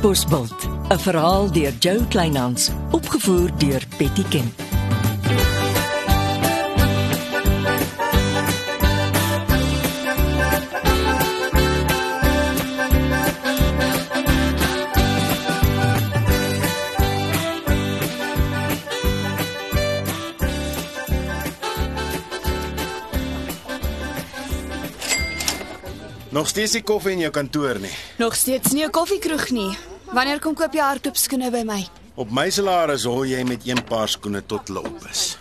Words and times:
Katbosveld, 0.00 0.68
'n 0.88 0.98
verhaal 0.98 1.52
deur 1.52 1.72
Jo 1.78 2.00
Kleinhans, 2.08 2.70
opgevoer 2.90 3.50
deur 3.58 3.82
Betty 3.98 4.24
Ken. 4.28 4.52
Nog 26.30 26.48
steeds 26.48 26.72
nie 26.72 26.82
koffie 26.82 27.12
in 27.12 27.18
jou 27.18 27.30
kantoor 27.30 27.78
nie. 27.80 27.90
Nog 28.16 28.34
steeds 28.34 28.72
nie 28.72 28.84
'n 28.84 28.90
koffiekroeg 28.90 29.50
nie. 29.50 29.89
Wanneer 30.12 30.40
kom 30.42 30.54
koop 30.58 30.74
jy 30.74 30.82
hardloopskoene 30.82 31.50
by 31.54 31.62
my? 31.66 31.80
Op 32.20 32.30
my 32.34 32.48
salaris 32.52 33.04
hol 33.08 33.24
jy 33.28 33.42
met 33.46 33.62
een 33.68 33.80
paar 33.88 34.08
skoene 34.10 34.42
tot 34.46 34.68
hulle 34.68 34.82
op 34.88 35.04
is. 35.10 35.36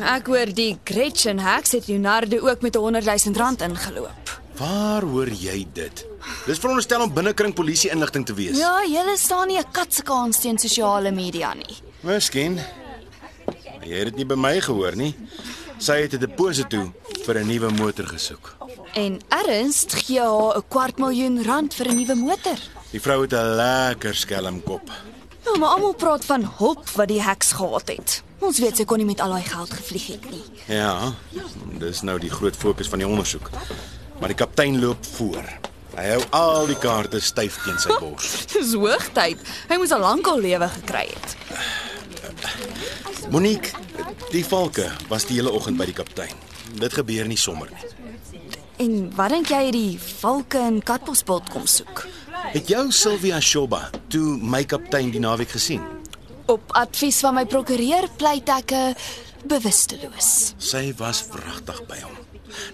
Ek 0.00 0.26
hoor 0.30 0.52
die 0.56 0.76
Gretchen 0.88 1.38
Hacks 1.42 1.74
het 1.76 1.88
Leonardo 1.90 2.38
ook 2.48 2.62
met 2.62 2.76
'n 2.76 2.80
100 2.80 3.04
000 3.04 3.36
rand 3.36 3.60
ingeloop. 3.60 4.40
Waar 4.56 5.02
hoor 5.02 5.28
jy 5.28 5.66
dit? 5.72 6.06
Dis 6.46 6.58
veronderstel 6.58 7.02
om 7.02 7.12
binnekring 7.14 7.54
polisie 7.54 7.90
inligting 7.90 8.26
te 8.26 8.34
wees. 8.34 8.58
Ja, 8.58 8.84
julle 8.86 9.16
staan 9.18 9.48
nie 9.48 9.58
'n 9.58 9.70
kat 9.72 9.94
se 9.94 10.02
kans 10.02 10.38
teen 10.40 10.58
sosiale 10.58 11.10
media 11.10 11.54
nie. 11.54 11.76
Miskien. 12.00 12.54
Maar 12.54 13.86
Jy 13.86 13.96
het 13.96 14.04
dit 14.04 14.16
nie 14.16 14.24
by 14.26 14.34
my 14.34 14.60
gehoor 14.60 14.96
nie. 14.96 15.14
Sy 15.78 15.92
het 16.02 16.12
'n 16.14 16.18
deposito 16.20 16.92
vir 17.26 17.38
'n 17.38 17.46
nuwe 17.46 17.70
motor 17.70 18.06
gesoek. 18.06 18.56
En 18.92 19.20
Ernst 19.28 19.94
gee 20.04 20.20
haar 20.20 20.56
'n 20.56 20.64
kwart 20.68 20.98
miljoen 20.98 21.44
rand 21.44 21.74
vir 21.74 21.88
'n 21.88 21.94
nuwe 21.94 22.14
motor. 22.14 22.58
Die 22.90 23.00
vrou 23.00 23.22
het 23.22 23.32
'n 23.32 23.54
lekker 23.56 24.14
skelmkop. 24.14 24.90
Ja, 25.44 25.58
maar 25.58 25.68
almal 25.68 25.94
praat 25.94 26.24
van 26.24 26.52
hulp 26.56 26.88
wat 26.88 27.08
die 27.08 27.22
Hacks 27.22 27.52
gehad 27.52 27.88
het. 27.88 28.22
Ons 28.38 28.58
weet 28.58 28.76
sy 28.76 28.84
kon 28.84 28.96
nie 28.96 29.06
met 29.06 29.20
al 29.20 29.30
daai 29.30 29.42
geld 29.42 29.70
gevlieg 29.70 30.06
het 30.06 30.30
nie. 30.30 30.42
Ja, 30.66 31.12
dis 31.78 32.02
nou 32.02 32.18
die 32.18 32.30
groot 32.30 32.56
fokus 32.56 32.88
van 32.88 32.98
die 32.98 33.08
ondersoek. 33.08 33.50
Maar 34.18 34.28
die 34.28 34.36
kaptein 34.36 34.80
loop 34.80 35.06
voor. 35.16 35.44
Hy 35.94 36.06
hou 36.08 36.22
al 36.30 36.66
die 36.66 36.78
kaarte 36.78 37.20
styf 37.20 37.58
teen 37.64 37.78
sy 37.78 37.98
bors. 38.00 38.46
Dis 38.52 38.72
hoogtyd. 38.72 39.38
Hy 39.68 39.76
moes 39.76 39.92
al 39.92 40.00
lank 40.00 40.26
al 40.26 40.40
lewe 40.40 40.68
gekry 40.68 41.08
het. 41.08 41.36
Monique, 43.30 43.70
die 44.30 44.44
valke 44.44 44.90
was 45.08 45.24
die 45.24 45.36
hele 45.36 45.52
oggend 45.52 45.76
by 45.76 45.84
die 45.84 45.96
kaptein. 45.96 46.34
Dit 46.80 46.92
gebeur 46.92 47.26
nie 47.28 47.36
sommer 47.36 47.68
nie. 47.70 47.91
En 48.80 49.12
wat 49.16 49.30
dink 49.34 49.48
jy 49.52 49.60
het 49.68 49.74
die 49.76 49.98
valke 50.20 50.58
in 50.58 50.80
Katbosveld 50.82 51.50
kom 51.52 51.66
soek? 51.68 52.06
Het 52.52 52.68
jou 52.72 52.86
Sylvia 52.92 53.40
Shoba 53.40 53.90
toe 54.12 54.36
my 54.40 54.64
kaptein 54.68 55.10
die 55.14 55.20
naweek 55.22 55.52
gesien? 55.54 55.82
Op 56.50 56.72
advies 56.76 57.20
van 57.22 57.34
my 57.38 57.44
prokureur 57.46 58.08
pleit 58.18 58.48
ek 58.48 58.72
'n 58.72 58.94
bewusteloos. 59.46 60.54
Sy 60.58 60.92
was 60.98 61.24
wragtig 61.30 61.86
by 61.86 62.00
hom. 62.02 62.16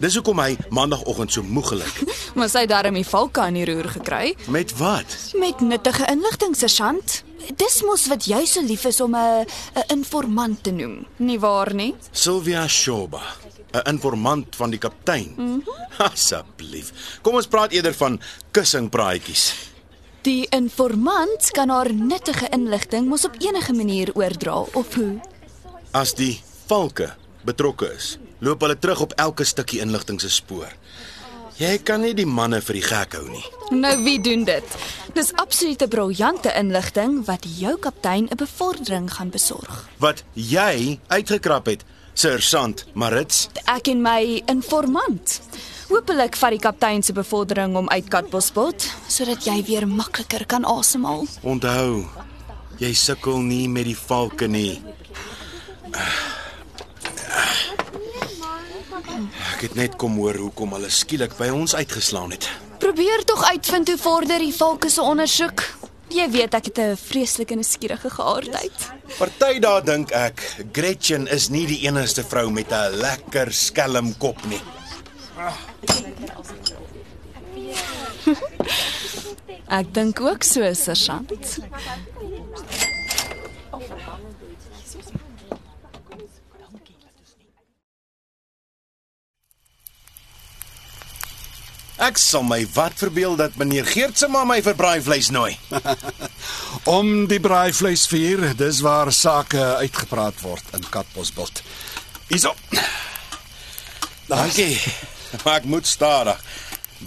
Dis 0.00 0.14
hoekom 0.14 0.38
hy 0.40 0.56
maandagooggend 0.70 1.32
so 1.32 1.42
moeg 1.42 1.68
gelyk. 1.68 1.96
Maar 2.38 2.48
sy 2.48 2.58
het 2.60 2.68
darm 2.68 2.94
die 2.94 3.05
valke 3.06 3.40
aan 3.40 3.55
die 3.55 3.64
roer 3.64 3.88
gekry 3.88 4.34
Met 4.48 4.72
wat? 4.78 5.16
met 5.38 5.60
nuttige 5.60 6.06
inligting, 6.10 6.56
sergeant. 6.56 7.22
Dis 7.56 7.83
mos 7.83 8.06
wat 8.06 8.24
jy 8.27 8.44
so 8.46 8.60
lief 8.62 8.84
is 8.84 9.00
om 9.00 9.14
'n 9.14 9.46
'n 9.74 9.84
informant 9.88 10.62
te 10.62 10.70
noem, 10.70 11.06
nie 11.18 11.38
waar 11.38 11.74
nie? 11.74 11.94
Sylvia 12.12 12.66
Shoba, 12.68 13.22
'n 13.72 13.88
informant 13.88 14.56
van 14.56 14.70
die 14.70 14.78
kaptein. 14.78 15.34
Mm 15.36 15.47
-hmm. 15.47 15.62
Asseblief. 16.12 17.19
Kom 17.22 17.34
ons 17.34 17.47
praat 17.47 17.70
eerder 17.72 17.94
van 17.94 18.20
kussingpraatjies. 18.50 19.55
Die 20.22 20.47
informant 20.50 21.50
kan 21.50 21.69
haar 21.69 21.94
nuttige 21.94 22.48
inligting 22.50 23.06
mos 23.08 23.24
op 23.24 23.34
enige 23.39 23.73
manier 23.73 24.11
oordra 24.14 24.58
of 24.73 24.95
hoe? 24.95 25.20
As 25.90 26.14
die 26.14 26.40
valke 26.67 27.14
betrokke 27.45 27.95
is, 27.96 28.18
loop 28.39 28.61
hulle 28.61 28.79
terug 28.79 29.01
op 29.01 29.12
elke 29.17 29.45
stukkie 29.45 29.80
inligting 29.80 30.20
se 30.20 30.30
spoor. 30.30 30.73
Jy 31.58 31.79
kan 31.83 32.05
nie 32.05 32.12
die 32.14 32.27
manne 32.27 32.61
vir 32.62 32.77
die 32.79 32.85
gek 32.86 33.17
hou 33.18 33.24
nie. 33.27 33.45
Nou 33.74 33.95
wie 34.05 34.20
doen 34.23 34.45
dit? 34.46 34.74
Dis 35.17 35.33
absolute 35.42 35.89
briljante 35.90 36.52
inligting 36.55 37.24
wat 37.27 37.46
jou 37.58 37.73
kaptein 37.83 38.29
'n 38.30 38.39
bevordering 38.39 39.08
gaan 39.11 39.30
besorg. 39.30 39.89
Wat 39.98 40.23
jy 40.35 41.00
uitgekrap 41.08 41.67
het, 41.67 41.83
Sersant 42.18 42.80
Marits. 42.98 43.45
Ek 43.70 43.92
en 43.92 44.01
my 44.02 44.40
informant. 44.51 45.36
Hoopelik 45.86 46.34
vat 46.40 46.51
die 46.51 46.58
kaptein 46.58 47.05
se 47.06 47.14
bevordering 47.14 47.77
om 47.79 47.86
uit 47.92 48.08
Katbosveld 48.11 48.89
sodat 49.06 49.46
jy 49.46 49.61
weer 49.68 49.86
makliker 49.86 50.42
kan 50.51 50.67
asemhaal. 50.67 51.29
Onthou, 51.46 52.08
jy 52.83 52.90
sukkel 52.98 53.39
nie 53.46 53.68
met 53.70 53.86
die 53.86 53.95
valke 53.95 54.51
nie. 54.51 54.80
Ek 59.55 59.62
het 59.68 59.79
net 59.79 59.95
kom 59.95 60.18
hoor 60.18 60.42
hoekom 60.42 60.74
hulle 60.74 60.90
skielik 60.90 61.39
by 61.39 61.52
ons 61.55 61.79
uitgeslaan 61.79 62.35
het. 62.35 62.50
Probeer 62.83 63.23
tog 63.30 63.46
uitvind 63.46 63.95
hoe 63.95 63.98
vorder 63.98 64.42
die 64.42 64.55
valke 64.55 64.90
se 64.90 65.06
ondersoek. 65.06 65.62
Jy 66.08 66.24
weet 66.33 66.55
ek 66.55 66.64
het 66.64 66.79
'n 66.79 66.96
vreeslike 66.96 67.55
nuuskierige 67.55 68.11
geaardheid. 68.11 68.92
Party 69.19 69.58
daar 69.58 69.85
dink 69.85 70.11
ek 70.11 70.57
Gretchen 70.73 71.27
is 71.27 71.48
nie 71.48 71.67
die 71.67 71.86
enigste 71.86 72.24
vrou 72.24 72.51
met 72.51 72.73
'n 72.73 72.96
lekker 72.96 73.52
skelm 73.52 74.17
kop 74.17 74.47
nie. 74.47 74.61
Ek 79.68 79.95
dink 79.95 80.20
ook 80.20 80.42
so, 80.42 80.74
sergeant. 80.74 81.58
Ek 91.98 92.19
sal 92.23 92.45
my 92.47 92.61
wat 92.77 92.95
verbeel 93.01 93.35
dat 93.36 93.57
meneer 93.59 93.86
Geert 93.86 94.19
se 94.19 94.29
ma 94.31 94.45
my 94.47 94.61
vir 94.63 94.77
braaivleis 94.79 95.33
nooi. 95.35 95.57
Om 96.98 97.27
die 97.27 97.41
braaivleisvuur, 97.42 98.53
dis 98.61 98.79
waar 98.86 99.11
sake 99.13 99.59
uitgepraat 99.83 100.39
word 100.45 100.77
in 100.79 100.86
Katbosveld. 100.95 101.63
Hierso. 102.31 102.55
Dankie. 104.31 104.79
Maar 105.42 105.59
ek 105.59 105.67
moet 105.67 105.86
stadig. 105.91 106.39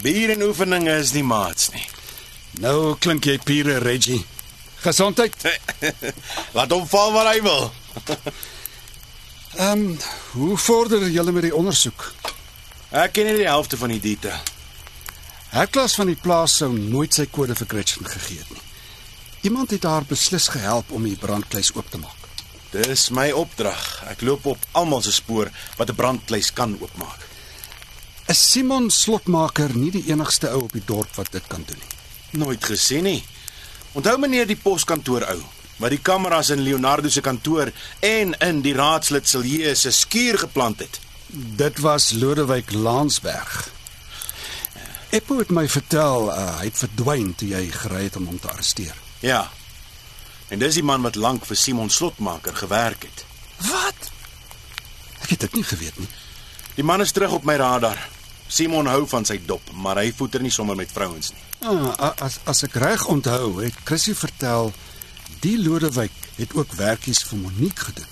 Bier 0.04 0.34
en 0.36 0.44
oefeninge 0.44 0.98
is 1.00 1.14
nie 1.16 1.24
maats 1.24 1.70
nie. 1.72 1.86
Nou 2.60 2.94
klink 3.00 3.24
jy 3.24 3.38
pure 3.40 3.80
Reggie. 3.80 4.20
Gesondheid. 4.84 5.36
Laat 6.56 6.72
hom 6.74 6.84
val 6.90 7.16
waar 7.16 7.32
hy 7.32 7.40
wil. 7.44 7.70
Ehm, 9.56 9.68
um, 9.72 9.98
hoe 10.36 10.56
vorder 10.58 11.08
julle 11.08 11.32
met 11.32 11.48
die 11.48 11.56
ondersoek? 11.56 12.12
Ek 12.92 13.16
ken 13.16 13.28
nie 13.28 13.40
die 13.40 13.48
helfte 13.48 13.80
van 13.80 13.92
die 13.94 14.00
detail. 14.00 14.51
Herklas 15.52 15.98
van 15.98 16.08
die 16.08 16.16
plaas 16.16 16.54
sou 16.62 16.70
nooit 16.72 17.12
sy 17.12 17.26
kode 17.28 17.52
vir 17.58 17.68
Gretchen 17.68 18.06
gegee 18.08 18.40
het 18.40 18.52
nie. 18.54 18.62
Iemand 19.50 19.72
het 19.74 19.84
haar 19.84 20.06
beslis 20.08 20.46
gehelp 20.54 20.92
om 20.96 21.04
die 21.04 21.18
brandkluis 21.20 21.74
oop 21.76 21.90
te 21.92 21.98
maak. 22.00 22.28
Dis 22.72 23.10
my 23.12 23.26
opdrag. 23.36 23.82
Ek 24.08 24.24
loop 24.24 24.46
op 24.54 24.62
almal 24.80 25.02
se 25.04 25.12
spoor 25.12 25.50
wat 25.76 25.90
'n 25.90 25.98
brandkluis 25.98 26.52
kan 26.52 26.72
oopmaak. 26.80 27.28
Is 28.28 28.40
Simon 28.50 28.90
Slotmaker 28.90 29.76
nie 29.76 29.90
die 29.90 30.04
enigste 30.08 30.48
ou 30.48 30.62
op 30.62 30.72
die 30.72 30.84
dorp 30.84 31.14
wat 31.16 31.32
dit 31.32 31.46
kan 31.48 31.64
doen 31.66 31.78
nie? 31.78 32.40
Nooit 32.40 32.64
gesien 32.64 33.04
nie. 33.04 33.24
Onthou 33.92 34.18
meneer 34.18 34.46
die 34.46 34.56
poskantoor 34.56 35.22
ou, 35.34 35.42
wat 35.76 35.90
die 35.90 36.00
kameras 36.02 36.50
in 36.50 36.62
Leonardo 36.62 37.08
se 37.08 37.20
kantoor 37.20 37.72
en 38.00 38.34
in 38.38 38.62
die 38.62 38.74
raadslid 38.74 39.28
Silje 39.28 39.74
se 39.74 39.90
skuur 39.90 40.38
geplant 40.38 40.78
het. 40.78 41.00
Dit 41.56 41.78
was 41.78 42.12
Lodewyk 42.12 42.72
Lansberg. 42.72 43.71
Eppo 45.12 45.36
het 45.42 45.50
my 45.52 45.66
vertel 45.68 46.30
uh, 46.32 46.44
hy 46.62 46.70
het 46.70 46.78
verdwyn 46.80 47.34
toe 47.36 47.50
jy 47.50 47.66
gery 47.74 48.06
het 48.06 48.14
om 48.16 48.30
hom 48.30 48.38
te 48.40 48.48
arresteer. 48.48 48.96
Ja. 49.20 49.42
En 50.48 50.62
dis 50.62 50.78
die 50.78 50.84
man 50.88 51.04
wat 51.04 51.18
lank 51.20 51.44
vir 51.44 51.58
Simon 51.60 51.90
Slotmaker 51.92 52.56
gewerk 52.56 53.04
het. 53.04 53.24
Wat? 53.66 54.08
Ek 55.20 55.34
het 55.34 55.44
dit 55.44 55.58
nie 55.60 55.66
geweet 55.68 55.98
nie. 56.00 56.08
Die 56.78 56.86
man 56.88 57.04
is 57.04 57.12
terug 57.12 57.36
op 57.36 57.44
my 57.44 57.58
radar. 57.60 58.00
Simon 58.48 58.88
hou 58.88 59.04
van 59.08 59.28
sy 59.28 59.36
dop, 59.44 59.68
maar 59.84 60.00
hy 60.00 60.14
voeter 60.16 60.40
nie 60.40 60.52
sommer 60.52 60.80
met 60.80 60.92
vrouens 60.92 61.28
nie. 61.36 61.44
Ah, 61.68 62.08
as 62.24 62.40
as 62.48 62.64
ek 62.66 62.80
reg 62.80 63.04
onthou, 63.12 63.60
het 63.60 63.76
Chrissy 63.84 64.16
vertel 64.16 64.72
die 65.44 65.58
Lodewyk 65.60 66.16
het 66.38 66.56
ook 66.56 66.72
werkies 66.80 67.20
vir 67.28 67.44
Monique 67.44 67.90
gedoen. 67.90 68.08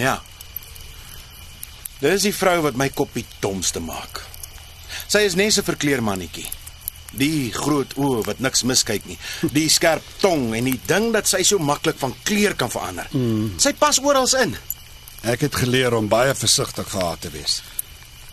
Ja. 0.00 0.16
Dis 2.00 2.24
die 2.24 2.34
vrou 2.34 2.62
wat 2.64 2.80
my 2.80 2.88
koppie 2.88 3.26
domste 3.44 3.84
maak. 3.84 4.24
Sy 5.06 5.18
is 5.18 5.34
net 5.34 5.58
'n 5.58 5.62
verkleermannetjie. 5.62 6.48
Die 7.12 7.52
groot 7.52 7.94
oë 7.96 8.24
wat 8.26 8.40
niks 8.40 8.62
miskyk 8.62 9.04
nie. 9.06 9.18
Die 9.52 9.68
skerp 9.68 10.04
tong 10.20 10.54
en 10.54 10.64
die 10.64 10.80
ding 10.86 11.12
dat 11.12 11.26
sy 11.26 11.42
so 11.42 11.58
maklik 11.58 11.98
van 11.98 12.14
kleur 12.22 12.54
kan 12.54 12.70
verander. 12.70 13.06
Mm. 13.12 13.54
Sy 13.56 13.72
pas 13.72 13.98
oral 13.98 14.28
in. 14.42 14.56
Ek 15.22 15.40
het 15.40 15.54
geleer 15.54 15.94
om 15.94 16.08
baie 16.08 16.34
versigtig 16.34 16.90
gehad 16.90 17.20
te 17.20 17.30
wees. 17.30 17.62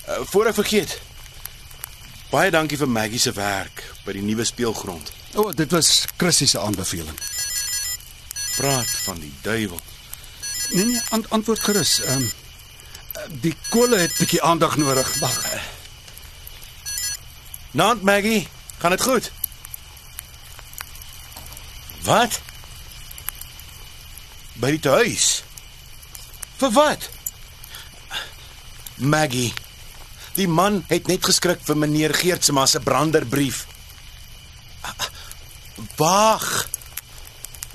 Uh, 0.07 0.19
voor 0.25 0.47
ek 0.47 0.59
vergeet. 0.59 0.99
Baie 2.29 2.51
dankie 2.51 2.77
vir 2.77 2.89
Maggie 2.89 3.19
se 3.19 3.31
werk 3.31 3.83
by 4.05 4.13
die 4.13 4.21
nuwe 4.21 4.45
speelgrond. 4.45 5.11
O, 5.35 5.47
oh, 5.47 5.51
dit 5.55 5.71
was 5.71 6.05
Chrissy 6.17 6.45
se 6.45 6.59
aanbeveling. 6.59 7.17
Praat 8.55 8.91
van 9.05 9.19
die 9.19 9.33
duiwel. 9.41 9.79
Nee 10.71 10.85
nee, 10.85 11.01
ant 11.09 11.29
antwoord 11.29 11.59
gerus. 11.59 11.99
Ehm 12.01 12.25
um, 12.25 12.33
die 13.41 13.55
kolle 13.69 13.97
het 13.97 14.13
bietjie 14.19 14.41
aandag 14.43 14.75
nodig. 14.77 15.07
Wag. 15.19 15.37
Naand 17.75 18.01
Maggie, 18.01 18.47
gaan 18.77 18.89
dit 18.89 19.01
goed? 19.01 19.31
Wat? 22.07 22.39
By 24.53 24.69
die 24.77 24.89
huis. 24.89 25.43
Vir 26.55 26.71
wat? 26.71 27.09
Maggie. 28.95 29.51
Die 30.39 30.47
man 30.47 30.85
het 30.87 31.11
net 31.11 31.27
geskrik 31.27 31.59
vir 31.67 31.79
meneer 31.83 32.15
Geertsma 32.15 32.63
se 32.65 32.79
branderbrief. 32.79 33.65
Wag. 35.99 36.47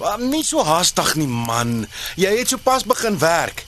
Wag 0.00 0.24
nie 0.24 0.44
so 0.48 0.64
haastig 0.64 1.12
nie 1.20 1.28
man. 1.28 1.84
Jy 2.16 2.32
het 2.38 2.56
sopas 2.56 2.88
begin 2.88 3.20
werk. 3.20 3.66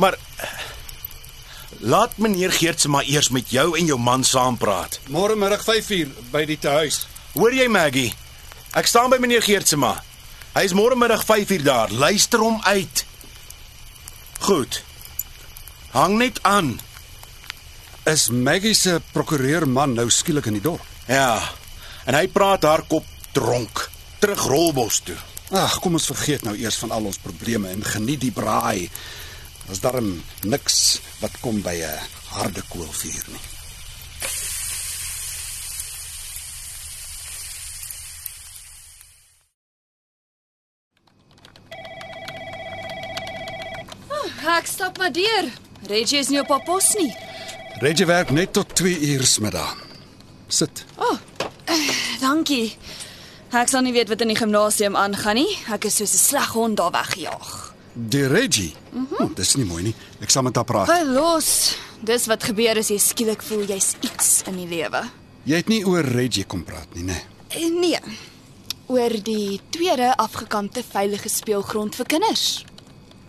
Maar 0.00 0.16
laat 1.80 2.16
meneer 2.20 2.52
Geertsma 2.52 3.02
eers 3.02 3.30
met 3.32 3.50
jou 3.50 3.78
en 3.78 3.86
jou 3.86 3.98
man 3.98 4.24
saampraat. 4.24 5.00
Môre 5.08 5.36
middag 5.36 5.62
5uur 5.64 6.12
by 6.32 6.44
die 6.48 6.58
huis. 6.60 7.06
Hoor 7.32 7.54
jy 7.56 7.68
Maggie? 7.72 8.12
Ek 8.76 8.86
staan 8.86 9.10
by 9.10 9.18
meneer 9.22 9.42
Geertsma. 9.44 9.96
Hy 10.52 10.64
is 10.66 10.74
môre 10.76 10.98
middag 10.98 11.24
5uur 11.24 11.64
daar. 11.64 11.92
Luister 11.92 12.42
hom 12.44 12.60
uit. 12.68 13.04
Goed. 14.44 14.82
Hang 15.94 16.18
net 16.20 16.42
aan. 16.42 16.76
Is 18.08 18.28
Maggie 18.30 18.74
se 18.74 19.00
prokureur 19.12 19.66
man 19.68 19.96
nou 19.96 20.08
skielik 20.10 20.50
in 20.50 20.58
die 20.58 20.64
dorp? 20.64 20.84
Ja. 21.08 21.40
En 22.04 22.16
hy 22.16 22.26
praat 22.28 22.64
haar 22.68 22.84
kop 22.88 23.06
dronk 23.32 23.88
terug 24.20 24.44
Rolbos 24.50 25.00
toe. 25.06 25.16
Ag, 25.50 25.80
kom 25.82 25.96
ons 25.98 26.06
vergeet 26.12 26.44
nou 26.46 26.54
eers 26.58 26.76
van 26.82 26.92
al 26.94 27.08
ons 27.10 27.18
probleme 27.18 27.72
en 27.72 27.82
geniet 27.84 28.20
die 28.22 28.34
braai. 28.34 28.90
Daar's 29.70 29.82
darm 29.82 30.22
niks 30.42 31.00
wat 31.22 31.30
kom 31.40 31.60
by 31.62 31.76
'n 31.78 31.98
harde 32.34 32.62
koolvuur 32.68 33.24
nie. 33.30 33.44
Ek 44.58 44.66
stap 44.66 44.98
maar 44.98 45.12
deur. 45.12 45.44
Reggie 45.86 46.18
is 46.18 46.28
nie 46.28 46.40
op 46.40 46.48
haar 46.48 46.62
pos 46.62 46.94
nie. 46.94 47.14
Reggie 47.78 48.06
werk 48.06 48.30
net 48.30 48.52
tot 48.52 48.74
2 48.74 48.98
uur 49.00 49.36
middag. 49.40 49.76
Sit. 50.48 50.84
Dankie. 52.20 52.76
Ek 53.50 53.68
sal 53.68 53.82
nie 53.82 53.92
weet 53.92 54.08
wat 54.08 54.20
in 54.20 54.28
die 54.28 54.36
gimnasium 54.36 54.96
aangaan 54.96 55.34
nie. 55.34 55.58
Ek 55.70 55.84
is 55.84 55.96
soos 55.96 56.12
'n 56.12 56.26
sleg 56.28 56.48
hond 56.48 56.76
daar 56.76 56.90
weggejaag. 56.90 57.59
Die 57.92 58.26
Reggie. 58.26 58.74
Mm 58.92 59.06
-hmm. 59.10 59.24
oh, 59.26 59.34
dis 59.36 59.54
nie 59.56 59.64
mooi 59.64 59.82
nie. 59.82 59.94
Ek 60.20 60.30
sal 60.30 60.42
met 60.42 60.54
haar 60.56 60.64
praat. 60.64 60.88
Hy 60.88 61.02
los. 61.04 61.76
Dis 62.00 62.26
wat 62.26 62.42
gebeur 62.42 62.78
as 62.78 62.88
jy 62.88 62.98
skielik 62.98 63.42
voel 63.42 63.64
jy's 63.68 63.94
iets 64.00 64.42
in 64.46 64.56
die 64.56 64.68
lewe. 64.68 65.02
Jy 65.44 65.56
het 65.56 65.68
nie 65.68 65.84
oor 65.86 66.04
Reggie 66.04 66.44
kom 66.44 66.64
praat 66.64 66.94
nie, 66.94 67.04
né? 67.04 67.20
Eh, 67.48 67.70
Nee. 67.80 67.98
Oor 68.86 69.22
die 69.22 69.60
tweede 69.70 70.16
afgekampte 70.16 70.82
veilige 70.92 71.28
speelgrond 71.28 71.94
vir 71.94 72.06
kinders. 72.06 72.64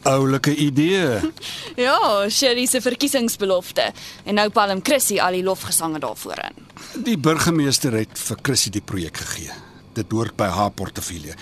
Oulike 0.03 0.55
idee. 0.55 1.19
Ja, 1.75 2.29
Sherry 2.29 2.65
se 2.65 2.81
verkiesingsbelofte 2.81 3.91
en 4.23 4.35
nou 4.35 4.49
palm 4.49 4.81
Chrissy 4.83 5.19
al 5.19 5.31
die 5.31 5.43
lofgesange 5.43 5.99
daarvoor 5.99 6.39
in. 6.49 6.65
Die 7.03 7.17
burgemeester 7.17 7.93
het 7.93 8.19
vir 8.19 8.37
Chrissy 8.41 8.69
die 8.69 8.81
projek 8.81 9.17
gegee. 9.17 9.51
Dit 9.93 10.11
hoort 10.11 10.35
by 10.35 10.47
haar 10.47 10.71
portefeulje. 10.71 11.35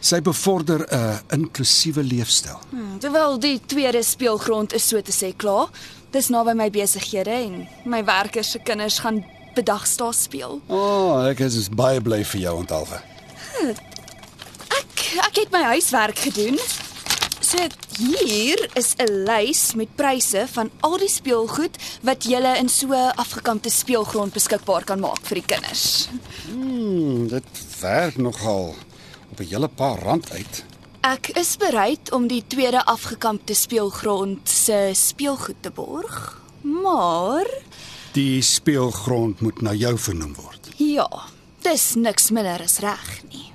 Sy 0.00 0.20
bevorder 0.22 0.86
'n 0.90 1.20
inklusiewe 1.34 2.02
leefstyl. 2.02 2.58
Hmm, 2.70 2.98
terwyl 2.98 3.38
die 3.38 3.60
tweede 3.66 4.02
speelgrond 4.02 4.72
is 4.72 4.88
so 4.88 5.00
te 5.00 5.12
sê 5.12 5.36
klaar. 5.36 5.68
Dis 6.10 6.28
naby 6.28 6.54
my 6.54 6.70
besighede 6.70 7.30
en 7.30 7.68
my 7.84 8.04
werkers 8.04 8.50
se 8.50 8.58
kinders 8.58 8.98
gaan 8.98 9.24
bedags 9.54 9.96
daar 9.96 10.14
speel. 10.14 10.60
O, 10.68 10.76
oh, 10.76 11.26
ek 11.26 11.40
is 11.40 11.68
baie 11.68 12.00
bly 12.00 12.24
vir 12.24 12.40
jou 12.40 12.56
ontalwe. 12.56 13.00
Ek 14.76 15.06
ek 15.26 15.36
het 15.36 15.50
my 15.50 15.62
huiswerk 15.62 16.18
gedoen. 16.18 16.58
So 17.46 17.58
hier 17.98 18.58
is 18.74 18.94
'n 18.98 19.22
lys 19.24 19.74
met 19.74 19.94
pryse 19.94 20.46
van 20.50 20.70
al 20.80 20.96
die 20.98 21.08
speelgoed 21.08 21.76
wat 22.02 22.24
jy 22.24 22.40
in 22.58 22.68
so 22.68 22.86
'n 22.92 23.14
afgekampte 23.14 23.70
speelgrond 23.70 24.32
beskikbaar 24.32 24.84
kan 24.84 25.00
maak 25.00 25.22
vir 25.22 25.34
die 25.34 25.46
kinders. 25.46 26.08
Hmm, 26.50 27.28
dit 27.28 27.44
werk 27.80 28.16
nogal 28.16 28.74
op 29.30 29.38
'n 29.40 29.46
hele 29.46 29.68
paar 29.68 29.98
rand 30.02 30.30
uit. 30.32 30.64
Ek 31.02 31.28
is 31.28 31.56
bereid 31.56 32.12
om 32.12 32.26
die 32.26 32.42
tweede 32.46 32.84
afgekampte 32.84 33.54
speelgrond 33.54 34.48
se 34.48 34.90
speelgoed 34.92 35.62
te 35.62 35.70
borg, 35.70 36.42
maar 36.62 37.46
Die 38.12 38.42
speelgrond 38.42 39.40
moet 39.40 39.60
na 39.60 39.72
jou 39.72 39.98
vernoem 39.98 40.34
word. 40.34 40.68
ja, 40.76 41.08
dis 41.62 41.94
niks 41.94 42.30
minder 42.30 42.60
as 42.62 42.78
reg 42.78 43.22
nie. 43.30 43.45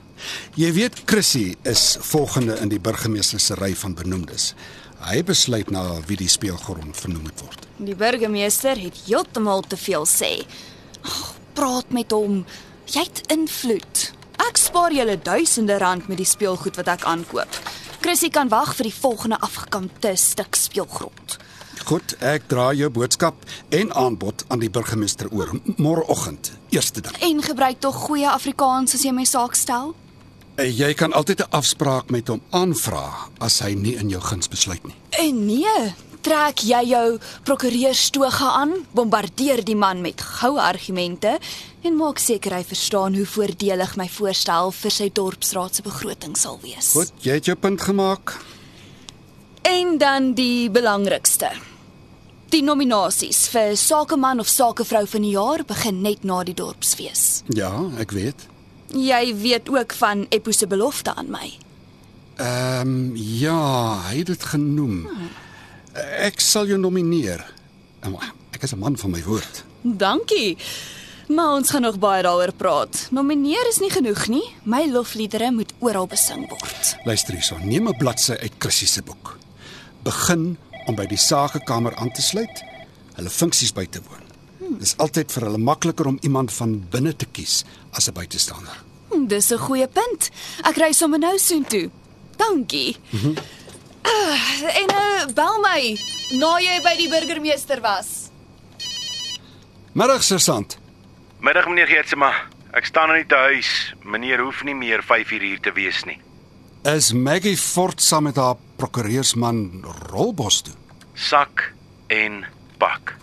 Jy 0.59 0.67
weet 0.75 0.97
Chrissy 1.07 1.55
is 1.63 1.95
volgende 2.03 2.57
in 2.59 2.67
die 2.67 2.79
burgemeester 2.79 3.39
se 3.39 3.55
ry 3.55 3.69
van 3.79 3.93
benoemdes. 3.95 4.49
Hy 4.99 5.21
besluit 5.23 5.69
na 5.71 5.85
wie 6.09 6.17
die 6.19 6.27
speelgrond 6.27 6.97
vernoem 6.99 7.29
moet 7.29 7.39
word. 7.39 7.63
Die 7.79 7.95
burgemeester 7.95 8.75
het 8.75 8.99
heeltemal 9.05 9.63
te 9.63 9.79
veel 9.79 10.03
sê. 10.03 10.31
Ag, 11.07 11.21
praat 11.55 11.95
met 11.95 12.11
hom. 12.11 12.41
Jy 12.91 13.05
het 13.07 13.21
invloed. 13.31 14.03
Ek 14.43 14.59
spaar 14.59 14.91
julle 14.91 15.15
duisende 15.23 15.79
rand 15.79 16.11
met 16.11 16.19
die 16.19 16.27
speelgoed 16.27 16.75
wat 16.81 16.91
ek 16.97 17.07
aankoop. 17.07 17.61
Chrissy 18.03 18.27
kan 18.27 18.51
wag 18.51 18.75
vir 18.75 18.89
die 18.89 18.97
volgende 18.97 19.39
afgekampte 19.39 20.17
stuk 20.19 20.59
speelgrond. 20.59 21.39
Goed, 21.87 22.17
ek 22.19 22.51
dra 22.51 22.73
jou 22.75 22.91
boodskap 22.91 23.39
en 23.71 23.95
aanbod 23.95 24.43
aan 24.51 24.59
die 24.59 24.69
burgemeester 24.69 25.31
oor 25.31 25.55
môreoggend, 25.79 26.51
eerste 26.75 27.07
ding. 27.07 27.15
En 27.23 27.39
gebruik 27.39 27.79
tog 27.79 28.03
goeie 28.09 28.27
Afrikaans 28.27 28.99
as 28.99 29.07
jy 29.07 29.15
my 29.15 29.23
saak 29.23 29.55
stel. 29.55 29.95
Eh, 30.61 30.69
Jy 30.77 30.93
kan 30.93 31.13
altyd 31.13 31.39
'n 31.41 31.49
afspraak 31.49 32.09
met 32.09 32.27
hom 32.27 32.41
aanvra 32.49 33.09
as 33.39 33.59
hy 33.59 33.73
nie 33.73 33.95
in 33.95 34.09
jou 34.09 34.21
guns 34.21 34.47
besluit 34.47 34.83
nie. 34.85 34.95
En 35.09 35.45
nee, 35.45 35.93
trek 36.21 36.59
jy 36.59 36.83
jou 36.85 37.19
prokureurstoge 37.43 38.43
aan, 38.43 38.85
bombardeer 38.93 39.63
die 39.65 39.75
man 39.75 40.01
met 40.01 40.21
goue 40.21 40.61
argumente 40.61 41.39
en 41.81 41.95
maak 41.95 42.19
seker 42.19 42.53
hy 42.53 42.63
verstaan 42.63 43.15
hoe 43.15 43.25
voordelig 43.25 43.95
my 43.95 44.07
voorstel 44.07 44.71
vir 44.71 44.91
sy 44.91 45.09
dorpsraad 45.13 45.75
se 45.75 45.81
begroting 45.81 46.37
sal 46.37 46.59
wees. 46.61 46.91
Goed, 46.91 47.11
jy 47.21 47.31
het 47.33 47.45
jou 47.45 47.55
punt 47.55 47.81
gemaak. 47.81 48.37
En 49.61 49.97
dan 49.97 50.33
die 50.33 50.69
belangrikste. 50.69 51.49
Die 52.49 52.61
nominasies 52.61 53.47
vir 53.47 53.75
sakeman 53.77 54.39
of 54.39 54.47
sakevrou 54.47 55.07
van 55.07 55.21
die 55.21 55.31
jaar 55.31 55.63
begin 55.65 56.01
net 56.01 56.23
na 56.23 56.43
die 56.43 56.53
dorpsfees. 56.53 57.43
Ja, 57.47 57.89
ek 57.97 58.11
weet. 58.11 58.35
Jy 58.93 59.35
weet 59.35 59.69
ook 59.69 59.93
van 59.93 60.25
Eppo 60.29 60.51
se 60.51 60.67
belofte 60.67 61.15
aan 61.15 61.29
my. 61.29 61.51
Ehm 62.35 62.87
um, 62.87 63.15
ja, 63.15 64.01
hy 64.09 64.17
het 64.17 64.27
dit 64.27 64.43
genoem. 64.43 65.07
Ek 66.17 66.39
sal 66.39 66.65
jou 66.67 66.79
nomineer. 66.79 67.53
Maar, 68.09 68.33
Ek 68.51 68.63
is 68.63 68.73
'n 68.73 68.79
man 68.79 68.97
van 68.97 69.09
my 69.09 69.23
woord. 69.23 69.63
Dankie. 69.81 70.57
Maar 71.27 71.53
ons 71.53 71.69
gaan 71.69 71.81
nog 71.81 71.99
baie 71.99 72.23
daaroor 72.23 72.53
praat. 72.53 73.07
Nomineer 73.11 73.67
is 73.67 73.77
nie 73.79 73.89
genoeg 73.89 74.27
nie. 74.27 74.55
My 74.63 74.85
lofliedere 74.91 75.51
moet 75.51 75.73
oral 75.79 76.07
besing 76.07 76.49
word. 76.49 76.97
Luister 77.03 77.33
hierson, 77.33 77.67
neem 77.67 77.87
'n 77.87 77.97
bladsy 77.97 78.31
uit 78.33 78.51
Chrissy 78.57 78.85
se 78.85 79.01
boek. 79.01 79.37
Begin 80.03 80.57
om 80.85 80.95
by 80.95 81.05
die 81.05 81.17
sakekamer 81.17 81.95
aan 81.95 82.11
te 82.11 82.21
sluit, 82.21 82.63
hulle 83.13 83.29
funksies 83.29 83.73
by 83.73 83.85
te 83.85 84.01
woon. 84.09 84.30
Dis 84.79 84.95
altyd 84.97 85.31
vir 85.31 85.43
hulle 85.47 85.57
makliker 85.57 86.07
om 86.07 86.17
iemand 86.21 86.53
van 86.53 86.77
binne 86.91 87.15
te 87.15 87.25
kies 87.25 87.63
as 87.91 88.07
'n 88.07 88.13
buitestander. 88.13 88.83
Hm, 89.11 89.27
Dis 89.27 89.51
'n 89.51 89.57
goeie 89.57 89.87
punt. 89.87 90.29
Ek 90.63 90.77
ry 90.77 90.91
sommer 90.91 91.19
nou 91.19 91.37
soontoe. 91.37 91.89
Dankie. 92.37 92.97
Mm 93.09 93.19
-hmm. 93.19 93.35
uh, 94.05 94.77
en 94.81 94.89
uh, 94.89 95.33
bel 95.33 95.59
my 95.61 95.99
na 96.39 96.59
jy 96.59 96.81
by 96.83 96.95
die 96.97 97.09
burgemeester 97.09 97.81
was. 97.81 98.29
Middag 99.93 100.23
sergeant. 100.23 100.77
Middag 101.39 101.67
meneer 101.67 101.87
Geertsma. 101.87 102.31
Ek 102.71 102.85
staan 102.85 103.11
in 103.15 103.25
die 103.27 103.35
huis. 103.35 103.93
Meneer 104.03 104.39
hoef 104.39 104.63
nie 104.63 104.75
meer 104.75 105.03
5 105.03 105.31
uur 105.31 105.41
hier 105.41 105.59
te 105.59 105.71
wees 105.75 106.03
nie. 106.05 106.19
Is 106.83 107.11
Maggie 107.13 107.57
Fort 107.57 108.01
saam 108.01 108.23
met 108.23 108.35
haar 108.35 108.55
prokureursman 108.75 109.83
Rolbos 110.09 110.61
toe? 110.61 110.73
Sak 111.13 111.73
en 112.07 112.45
pak. 112.77 113.20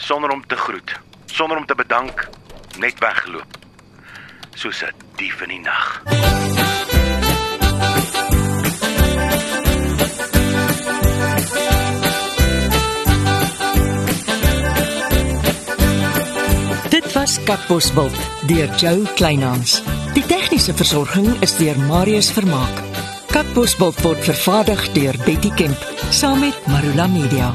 Sonder 0.00 0.30
om 0.30 0.46
te 0.46 0.56
groet, 0.56 1.00
sonder 1.26 1.56
om 1.56 1.66
te 1.66 1.74
bedank, 1.74 2.28
net 2.78 2.98
weggeloop. 2.98 3.56
Soos 4.54 4.82
'n 4.82 4.92
dief 5.16 5.40
in 5.40 5.48
die 5.48 5.60
nag. 5.60 6.02
Dit 16.88 17.12
was 17.12 17.42
Kapbosveld 17.44 18.16
deur 18.46 18.68
Jo 18.76 19.04
Kleinhans. 19.14 19.82
Die 20.14 20.26
tegniese 20.26 20.74
versorging 20.74 21.40
is 21.40 21.56
deur 21.56 21.78
Marius 21.78 22.30
Vermaak. 22.30 22.82
Katbosveld 23.30 24.00
word 24.00 24.24
vervaardig 24.24 24.92
deur 24.92 25.14
Betty 25.24 25.50
Kemp 25.54 25.86
saam 26.10 26.40
met 26.40 26.66
Marula 26.66 27.06
Media. 27.06 27.54